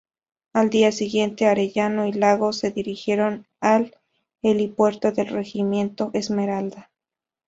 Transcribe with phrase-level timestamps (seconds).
[0.53, 3.95] Al día siguiente, Arellano y Lagos se dirigieron al
[4.41, 6.89] helipuerto del regimiento Esmeralda.